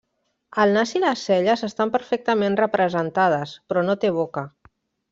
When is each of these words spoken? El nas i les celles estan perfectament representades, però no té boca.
El 0.63 0.71
nas 0.77 0.93
i 0.99 1.01
les 1.03 1.25
celles 1.29 1.63
estan 1.69 1.93
perfectament 1.97 2.59
representades, 2.65 3.57
però 3.69 3.89
no 3.91 4.01
té 4.07 4.15
boca. 4.21 4.49